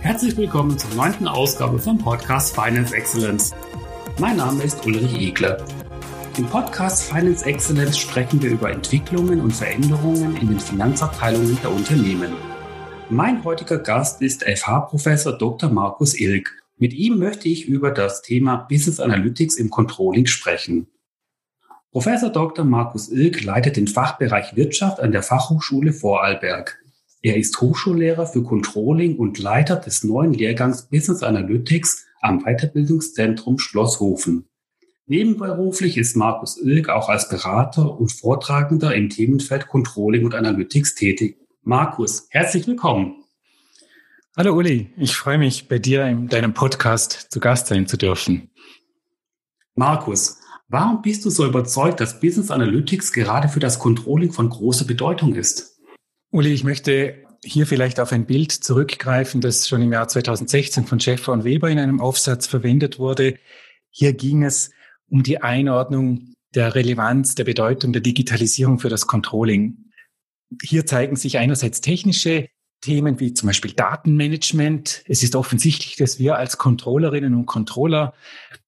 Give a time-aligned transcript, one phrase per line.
[0.00, 3.54] Herzlich willkommen zur neunten Ausgabe vom Podcast Finance Excellence.
[4.18, 5.64] Mein Name ist Ulrich Egler.
[6.38, 12.32] Im Podcast Finance Excellence sprechen wir über Entwicklungen und Veränderungen in den Finanzabteilungen der Unternehmen.
[13.10, 15.70] Mein heutiger Gast ist FH-Professor Dr.
[15.70, 16.62] Markus Ilk.
[16.76, 20.86] Mit ihm möchte ich über das Thema Business Analytics im Controlling sprechen.
[21.90, 22.64] Professor Dr.
[22.64, 26.78] Markus Ilk leitet den Fachbereich Wirtschaft an der Fachhochschule Vorarlberg.
[27.22, 34.46] Er ist Hochschullehrer für Controlling und Leiter des neuen Lehrgangs Business Analytics am Weiterbildungszentrum Schlosshofen.
[35.06, 41.38] Nebenberuflich ist Markus Ilk auch als Berater und Vortragender im Themenfeld Controlling und Analytics tätig.
[41.62, 43.24] Markus, herzlich willkommen.
[44.36, 48.50] Hallo Uli, ich freue mich, bei dir in deinem Podcast zu Gast sein zu dürfen.
[49.74, 50.38] Markus,
[50.68, 55.34] warum bist du so überzeugt, dass Business Analytics gerade für das Controlling von großer Bedeutung
[55.34, 55.75] ist?
[56.30, 61.00] Uli, ich möchte hier vielleicht auf ein Bild zurückgreifen, das schon im Jahr 2016 von
[61.00, 63.38] Schäfer und Weber in einem Aufsatz verwendet wurde.
[63.90, 64.70] Hier ging es
[65.08, 69.90] um die Einordnung der Relevanz, der Bedeutung der Digitalisierung für das Controlling.
[70.62, 72.48] Hier zeigen sich einerseits technische
[72.80, 75.02] Themen wie zum Beispiel Datenmanagement.
[75.06, 78.14] Es ist offensichtlich, dass wir als Controllerinnen und Controller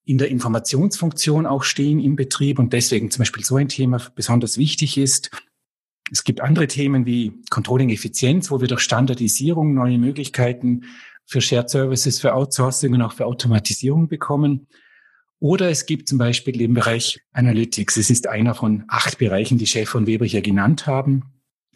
[0.04, 4.56] in der Informationsfunktion auch stehen im Betrieb und deswegen zum Beispiel so ein Thema besonders
[4.56, 5.30] wichtig ist.
[6.10, 10.84] Es gibt andere Themen wie Controlling-Effizienz, wo wir durch Standardisierung neue Möglichkeiten
[11.26, 14.66] für Shared Services, für Outsourcing und auch für Automatisierung bekommen.
[15.40, 17.96] Oder es gibt zum Beispiel den Bereich Analytics.
[17.96, 21.24] Es ist einer von acht Bereichen, die Chef und Weber hier genannt haben.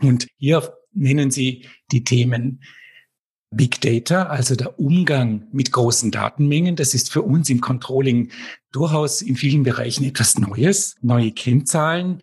[0.00, 2.62] Und hier nennen sie die Themen
[3.50, 6.74] Big Data, also der Umgang mit großen Datenmengen.
[6.74, 8.30] Das ist für uns im Controlling
[8.72, 10.96] durchaus in vielen Bereichen etwas Neues.
[11.02, 12.22] Neue Kennzahlen,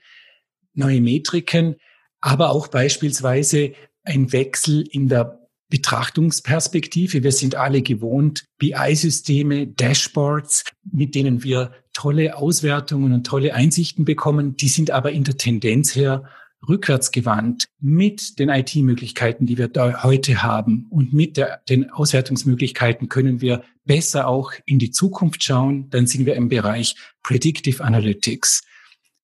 [0.73, 1.75] neue Metriken,
[2.21, 5.39] aber auch beispielsweise ein Wechsel in der
[5.69, 7.23] Betrachtungsperspektive.
[7.23, 14.57] Wir sind alle gewohnt, BI-Systeme, Dashboards, mit denen wir tolle Auswertungen und tolle Einsichten bekommen.
[14.57, 16.23] Die sind aber in der Tendenz her
[16.67, 23.07] rückwärts gewandt mit den IT-Möglichkeiten, die wir da heute haben und mit der, den Auswertungsmöglichkeiten
[23.07, 25.89] können wir besser auch in die Zukunft schauen.
[25.89, 28.63] Dann sind wir im Bereich Predictive Analytics.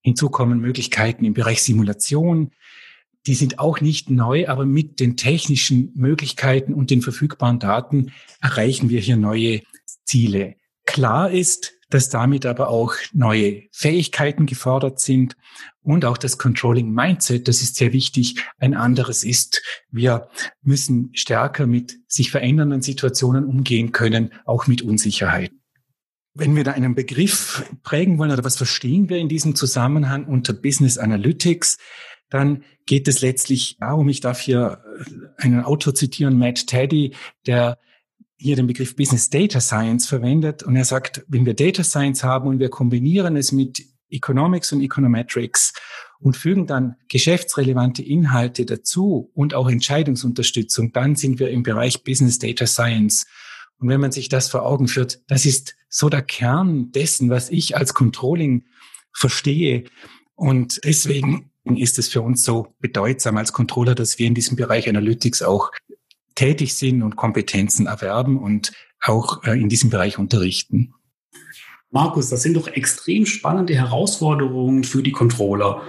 [0.02, 2.52] Hinzu kommen Möglichkeiten im Bereich Simulation,
[3.28, 8.90] die sind auch nicht neu, aber mit den technischen Möglichkeiten und den verfügbaren Daten erreichen
[8.90, 9.62] wir hier neue
[10.06, 10.56] Ziele.
[10.86, 15.36] Klar ist, dass damit aber auch neue Fähigkeiten gefordert sind
[15.82, 19.62] und auch das Controlling Mindset, das ist sehr wichtig, ein anderes ist.
[19.92, 20.30] Wir
[20.62, 25.52] müssen stärker mit sich verändernden Situationen umgehen können, auch mit Unsicherheit.
[26.34, 30.54] Wenn wir da einen Begriff prägen wollen oder was verstehen wir in diesem Zusammenhang unter
[30.54, 31.78] Business Analytics,
[32.36, 37.16] dann geht es letztlich darum, ich darf hier äh, einen Autor zitieren, Matt Teddy,
[37.48, 37.80] der
[38.38, 40.62] hier den Begriff Business Data Science verwendet.
[40.62, 44.82] Und er sagt, wenn wir Data Science haben und wir kombinieren es mit Economics und
[44.82, 45.74] Econometrics
[46.20, 52.38] und fügen dann geschäftsrelevante Inhalte dazu und auch Entscheidungsunterstützung, dann sind wir im Bereich Business
[52.38, 53.26] Data Science.
[53.78, 57.50] Und wenn man sich das vor Augen führt, das ist so der Kern dessen, was
[57.50, 58.66] ich als Controlling
[59.14, 59.86] verstehe.
[60.36, 64.88] Und deswegen ist es für uns so bedeutsam als Controller, dass wir in diesem Bereich
[64.88, 65.72] Analytics auch
[66.36, 70.94] tätig sind und Kompetenzen erwerben und auch äh, in diesem Bereich unterrichten.
[71.92, 75.82] Markus, das sind doch extrem spannende Herausforderungen für die Controller.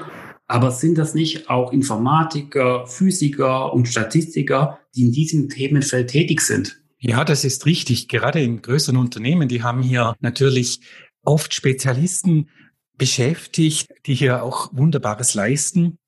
[0.47, 6.81] Aber sind das nicht auch Informatiker, Physiker und Statistiker, die in diesem Themenfeld tätig sind?
[6.98, 8.09] Ja, das ist richtig.
[8.09, 10.81] Gerade in größeren Unternehmen, die haben hier natürlich
[11.22, 12.48] oft Spezialisten,
[12.97, 15.99] beschäftigt, die hier auch Wunderbares leisten.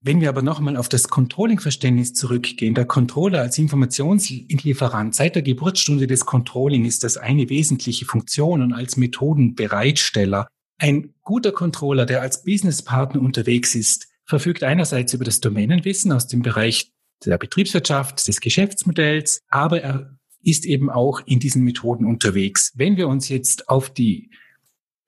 [0.00, 6.06] Wenn wir aber nochmal auf das Controlling-Verständnis zurückgehen, der Controller als Informationslieferant seit der Geburtsstunde
[6.06, 10.46] des Controlling ist das eine wesentliche Funktion und als Methodenbereitsteller.
[10.78, 16.42] Ein guter Controller, der als Businesspartner unterwegs ist, verfügt einerseits über das Domänenwissen aus dem
[16.42, 16.92] Bereich
[17.24, 22.72] der Betriebswirtschaft, des Geschäftsmodells, aber er ist eben auch in diesen Methoden unterwegs.
[22.76, 24.30] Wenn wir uns jetzt auf die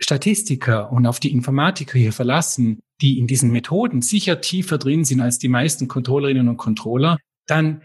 [0.00, 5.20] Statistiker und auf die Informatiker hier verlassen, die in diesen Methoden sicher tiefer drin sind
[5.20, 7.82] als die meisten Controllerinnen und Controller, dann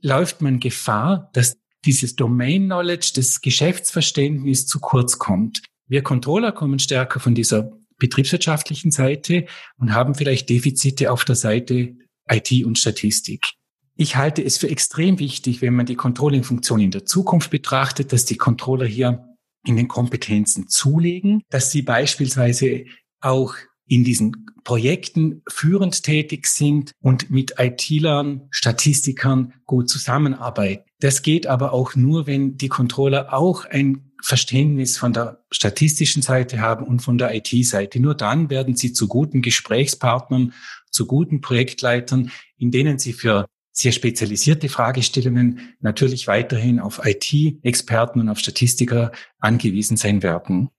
[0.00, 5.62] läuft man Gefahr, dass dieses Domain Knowledge, das Geschäftsverständnis zu kurz kommt.
[5.88, 9.46] Wir Controller kommen stärker von dieser betriebswirtschaftlichen Seite
[9.78, 11.96] und haben vielleicht Defizite auf der Seite
[12.28, 13.52] IT und Statistik.
[13.96, 18.26] Ich halte es für extrem wichtig, wenn man die Controlling-Funktion in der Zukunft betrachtet, dass
[18.26, 19.25] die Controller hier
[19.66, 22.84] in den Kompetenzen zulegen, dass sie beispielsweise
[23.20, 23.54] auch
[23.88, 30.84] in diesen Projekten führend tätig sind und mit IT-Lern, Statistikern gut zusammenarbeiten.
[31.00, 36.60] Das geht aber auch nur, wenn die Controller auch ein Verständnis von der statistischen Seite
[36.60, 38.00] haben und von der IT-Seite.
[38.00, 40.52] Nur dann werden sie zu guten Gesprächspartnern,
[40.90, 43.46] zu guten Projektleitern, in denen sie für
[43.76, 50.70] sehr spezialisierte Fragestellungen natürlich weiterhin auf IT-Experten und auf Statistiker angewiesen sein werden.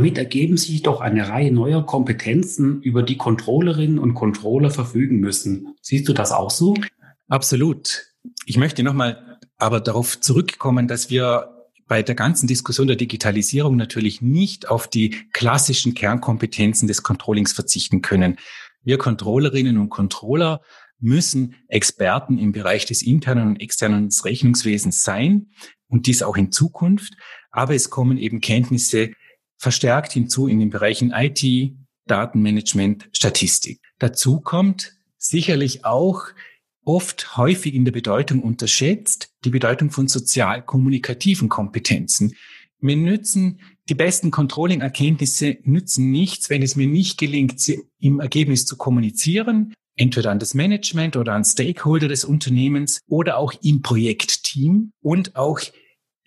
[0.00, 5.74] Damit ergeben sich doch eine Reihe neuer Kompetenzen, über die Controllerinnen und Controller verfügen müssen.
[5.82, 6.74] Siehst du das auch so?
[7.28, 8.06] Absolut.
[8.46, 11.50] Ich möchte nochmal aber darauf zurückkommen, dass wir
[11.86, 18.00] bei der ganzen Diskussion der Digitalisierung natürlich nicht auf die klassischen Kernkompetenzen des Controllings verzichten
[18.00, 18.38] können.
[18.82, 20.62] Wir Controllerinnen und Controller
[20.98, 25.50] müssen Experten im Bereich des internen und externen Rechnungswesens sein
[25.88, 27.18] und dies auch in Zukunft.
[27.50, 29.10] Aber es kommen eben Kenntnisse
[29.60, 31.44] verstärkt hinzu in den Bereichen IT,
[32.06, 33.80] Datenmanagement, Statistik.
[33.98, 36.24] Dazu kommt sicherlich auch
[36.82, 42.34] oft häufig in der Bedeutung unterschätzt die Bedeutung von sozial-kommunikativen Kompetenzen.
[42.80, 43.60] Mir nützen
[43.90, 49.74] die besten Controlling-Erkenntnisse nützen nichts, wenn es mir nicht gelingt, sie im Ergebnis zu kommunizieren,
[49.96, 55.60] entweder an das Management oder an Stakeholder des Unternehmens oder auch im Projektteam und auch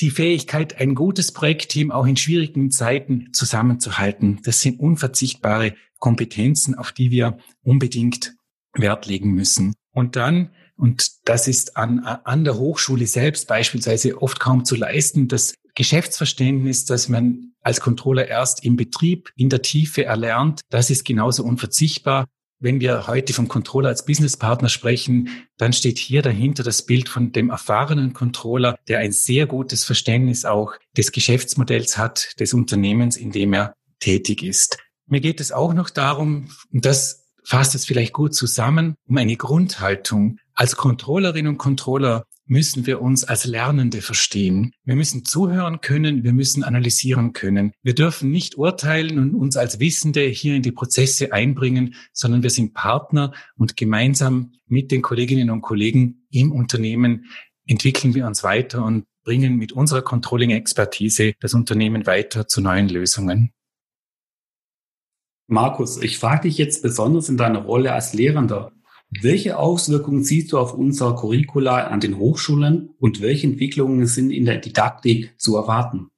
[0.01, 4.39] die Fähigkeit, ein gutes Projektteam auch in schwierigen Zeiten zusammenzuhalten.
[4.43, 8.35] Das sind unverzichtbare Kompetenzen, auf die wir unbedingt
[8.73, 9.73] Wert legen müssen.
[9.91, 15.27] Und dann, und das ist an, an der Hochschule selbst beispielsweise oft kaum zu leisten,
[15.27, 21.05] das Geschäftsverständnis, das man als Controller erst im Betrieb in der Tiefe erlernt, das ist
[21.05, 22.27] genauso unverzichtbar
[22.63, 27.33] wenn wir heute vom Controller als Businesspartner sprechen, dann steht hier dahinter das Bild von
[27.33, 33.31] dem erfahrenen Controller, der ein sehr gutes Verständnis auch des Geschäftsmodells hat, des Unternehmens, in
[33.31, 34.77] dem er tätig ist.
[35.07, 39.35] Mir geht es auch noch darum, und das fasst es vielleicht gut zusammen, um eine
[39.35, 40.37] Grundhaltung.
[40.53, 44.73] Als Controllerin und Controller müssen wir uns als Lernende verstehen.
[44.83, 47.71] Wir müssen zuhören können, wir müssen analysieren können.
[47.81, 52.49] Wir dürfen nicht urteilen und uns als Wissende hier in die Prozesse einbringen, sondern wir
[52.49, 57.25] sind Partner und gemeinsam mit den Kolleginnen und Kollegen im Unternehmen
[57.65, 63.53] entwickeln wir uns weiter und bringen mit unserer Controlling-Expertise das Unternehmen weiter zu neuen Lösungen.
[65.47, 68.71] Markus, ich frage dich jetzt besonders in deiner Rolle als Lehrender.
[69.21, 74.45] Welche Auswirkungen siehst du auf unser Curricula an den Hochschulen und welche Entwicklungen sind in
[74.45, 76.09] der Didaktik zu erwarten?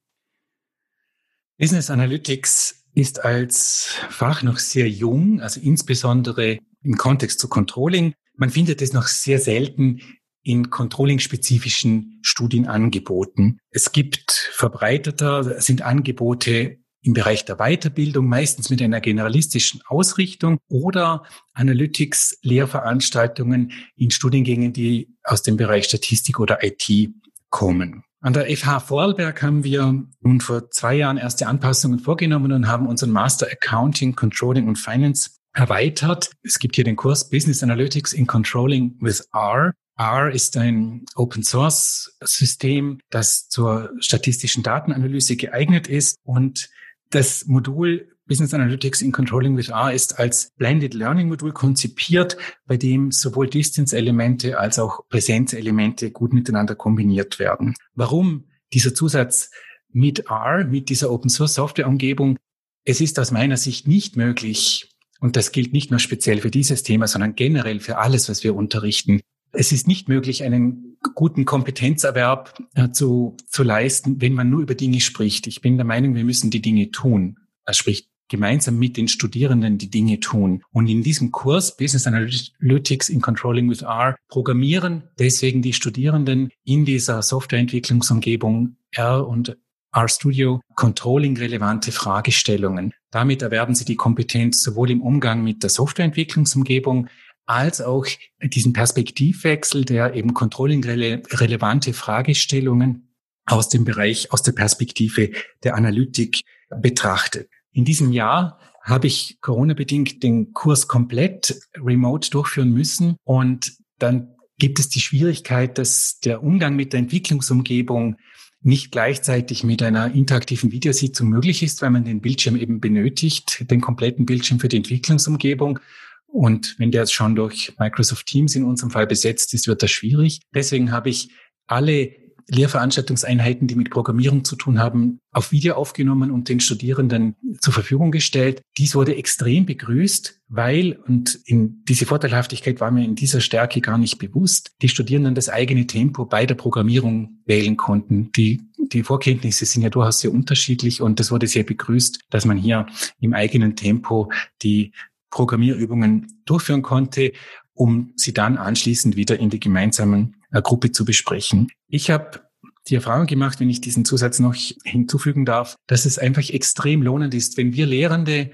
[1.58, 8.14] Business Analytics ist als Fach noch sehr jung, also insbesondere im Kontext zu Controlling.
[8.34, 10.00] Man findet es noch sehr selten
[10.42, 13.58] in Controlling-spezifischen Studienangeboten.
[13.70, 21.22] Es gibt verbreiteter, sind Angebote im Bereich der Weiterbildung, meistens mit einer generalistischen Ausrichtung oder
[21.54, 27.12] Analytics-Lehrveranstaltungen in Studiengängen, die aus dem Bereich Statistik oder IT
[27.48, 28.02] kommen.
[28.20, 32.88] An der FH Vorarlberg haben wir nun vor zwei Jahren erste Anpassungen vorgenommen und haben
[32.88, 36.32] unseren Master Accounting, Controlling und Finance erweitert.
[36.42, 39.74] Es gibt hier den Kurs Business Analytics in Controlling with R.
[39.96, 46.68] R ist ein Open Source System, das zur statistischen Datenanalyse geeignet ist und
[47.10, 52.36] das Modul Business Analytics in Controlling with R ist als Blended Learning Modul konzipiert,
[52.66, 57.74] bei dem sowohl Distance-Elemente als auch Präsenzelemente gut miteinander kombiniert werden.
[57.94, 59.50] Warum dieser Zusatz
[59.92, 62.36] mit R, mit dieser Open Source Software Umgebung?
[62.84, 66.82] Es ist aus meiner Sicht nicht möglich, und das gilt nicht nur speziell für dieses
[66.82, 69.20] Thema, sondern generell für alles, was wir unterrichten.
[69.52, 74.74] Es ist nicht möglich, einen guten Kompetenzerwerb äh, zu, zu leisten, wenn man nur über
[74.74, 75.46] Dinge spricht.
[75.46, 77.38] Ich bin der Meinung, wir müssen die Dinge tun.
[77.64, 80.62] Er spricht gemeinsam mit den Studierenden die Dinge tun.
[80.72, 86.84] Und in diesem Kurs Business Analytics in Controlling with R programmieren deswegen die Studierenden in
[86.84, 89.56] dieser Softwareentwicklungsumgebung R und
[89.96, 92.92] RStudio Controlling relevante Fragestellungen.
[93.10, 97.08] Damit erwerben sie die Kompetenz sowohl im Umgang mit der Softwareentwicklungsumgebung
[97.46, 98.06] als auch
[98.42, 103.14] diesen Perspektivwechsel, der eben controlling-relevante Fragestellungen
[103.46, 105.30] aus dem Bereich, aus der Perspektive
[105.62, 107.48] der Analytik betrachtet.
[107.72, 114.78] In diesem Jahr habe ich Corona-bedingt den Kurs komplett remote durchführen müssen und dann gibt
[114.78, 118.16] es die Schwierigkeit, dass der Umgang mit der Entwicklungsumgebung
[118.62, 123.80] nicht gleichzeitig mit einer interaktiven Videositzung möglich ist, weil man den Bildschirm eben benötigt, den
[123.80, 125.78] kompletten Bildschirm für die Entwicklungsumgebung.
[126.26, 129.90] Und wenn der jetzt schon durch Microsoft Teams in unserem Fall besetzt ist, wird das
[129.90, 130.40] schwierig.
[130.54, 131.30] Deswegen habe ich
[131.66, 137.72] alle Lehrveranstaltungseinheiten, die mit Programmierung zu tun haben, auf Video aufgenommen und den Studierenden zur
[137.72, 138.62] Verfügung gestellt.
[138.78, 143.98] Dies wurde extrem begrüßt, weil, und in diese Vorteilhaftigkeit war mir in dieser Stärke gar
[143.98, 148.30] nicht bewusst, die Studierenden das eigene Tempo bei der Programmierung wählen konnten.
[148.32, 152.56] Die, die Vorkenntnisse sind ja durchaus sehr unterschiedlich und das wurde sehr begrüßt, dass man
[152.56, 152.86] hier
[153.18, 154.30] im eigenen Tempo
[154.62, 154.92] die
[155.30, 157.32] Programmierübungen durchführen konnte
[157.76, 161.68] um sie dann anschließend wieder in die gemeinsamen äh, Gruppe zu besprechen.
[161.88, 162.40] Ich habe
[162.88, 164.54] die Erfahrung gemacht, wenn ich diesen Zusatz noch
[164.84, 168.50] hinzufügen darf, dass es einfach extrem lohnend ist, wenn wir Lehrende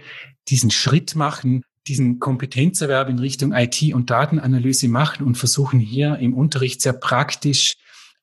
[0.49, 6.35] diesen Schritt machen, diesen Kompetenzerwerb in Richtung IT und Datenanalyse machen und versuchen hier im
[6.35, 7.75] Unterricht sehr praktisch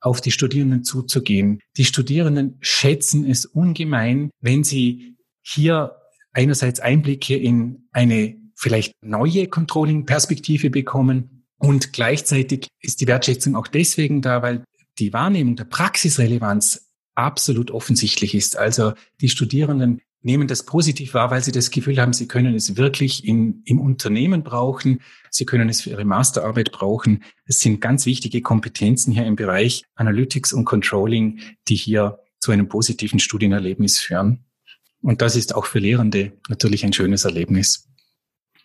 [0.02, 1.60] auf die Studierenden zuzugehen.
[1.78, 5.99] Die Studierenden schätzen es ungemein, wenn sie hier
[6.34, 11.46] einerseits Einblicke in eine vielleicht neue Controlling-Perspektive bekommen.
[11.58, 14.64] Und gleichzeitig ist die Wertschätzung auch deswegen da, weil
[14.98, 18.58] die Wahrnehmung der Praxisrelevanz absolut offensichtlich ist.
[18.58, 22.76] Also die Studierenden nehmen das positiv wahr, weil sie das Gefühl haben, sie können es
[22.76, 25.02] wirklich in, im Unternehmen brauchen.
[25.30, 27.24] Sie können es für ihre Masterarbeit brauchen.
[27.46, 32.68] Es sind ganz wichtige Kompetenzen hier im Bereich Analytics und Controlling, die hier zu einem
[32.68, 34.46] positiven Studienerlebnis führen.
[35.02, 37.90] Und das ist auch für Lehrende natürlich ein schönes Erlebnis.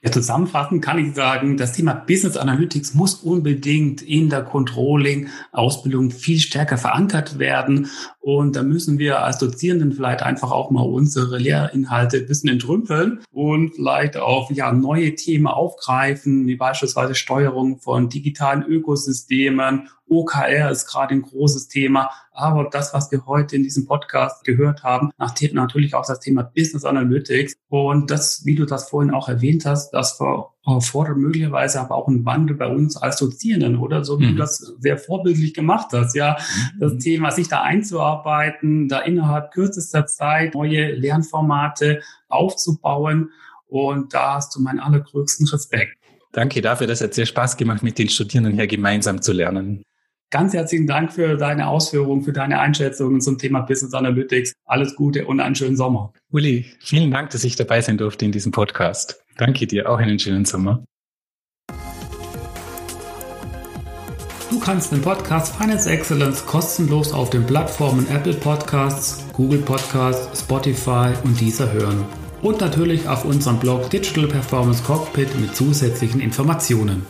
[0.05, 6.41] Ja, zusammenfassend kann ich sagen, das Thema Business Analytics muss unbedingt in der Controlling-Ausbildung viel
[6.41, 7.89] stärker verankert werden.
[8.21, 13.21] Und da müssen wir als Dozierenden vielleicht einfach auch mal unsere Lehrinhalte ein bisschen entrümpeln
[13.33, 20.87] und vielleicht auch ja, neue Themen aufgreifen, wie beispielsweise Steuerung von digitalen Ökosystemen OKR ist
[20.87, 22.11] gerade ein großes Thema.
[22.33, 25.11] Aber das, was wir heute in diesem Podcast gehört haben,
[25.53, 27.55] natürlich auch das Thema Business Analytics.
[27.69, 30.19] Und das, wie du das vorhin auch erwähnt hast, das
[30.67, 34.05] erfordert möglicherweise aber auch einen Wandel bei uns als Dozierenden, oder?
[34.05, 34.33] So wie mhm.
[34.33, 36.37] du das sehr vorbildlich gemacht hast, ja.
[36.75, 36.81] Mhm.
[36.81, 43.31] Das Thema, sich da einzuarbeiten, da innerhalb kürzester Zeit neue Lernformate aufzubauen.
[43.67, 45.97] Und da hast du meinen allergrößten Respekt.
[46.33, 46.87] Danke dafür.
[46.87, 49.85] Das hat sehr Spaß gemacht, mit den Studierenden hier gemeinsam zu lernen.
[50.35, 54.55] Ganz herzlichen Dank für deine Ausführungen, für deine Einschätzungen zum Thema Business Analytics.
[54.65, 56.13] Alles Gute und einen schönen Sommer.
[56.33, 59.23] Uli, vielen Dank, dass ich dabei sein durfte in diesem Podcast.
[59.37, 60.83] Danke dir, auch einen schönen Sommer.
[64.51, 71.13] Du kannst den Podcast Finance Excellence kostenlos auf den Plattformen Apple Podcasts, Google Podcasts, Spotify
[71.23, 72.05] und dieser hören.
[72.43, 77.07] Und natürlich auf unserem Blog Digital Performance Cockpit mit zusätzlichen Informationen.